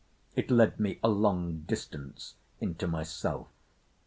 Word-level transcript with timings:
It 0.35 0.49
led 0.49 0.79
me 0.79 0.99
a 1.03 1.07
long 1.09 1.59
distance 1.67 2.33
into 2.59 2.87
myself. 2.87 3.49